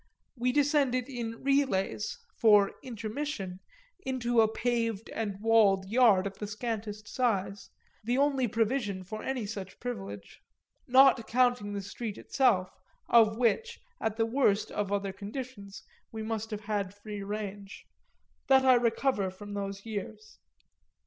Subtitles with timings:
[0.35, 3.59] We descended in relays, for "intermission,"
[3.99, 7.69] into a paved and walled yard of the scantest size;
[8.03, 10.41] the only provision for any such privilege
[10.87, 12.71] not counting the street itself,
[13.09, 17.85] of which, at the worst of other conditions, we must have had free range
[18.47, 20.39] that I recover from those years.